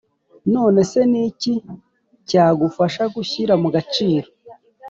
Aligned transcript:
None 0.53 0.79
se 0.91 0.99
ni 1.11 1.21
iki 1.29 1.53
cyagufasha 2.29 3.03
gushyira 3.15 3.53
mu 3.61 3.69
gaciro? 3.75 4.27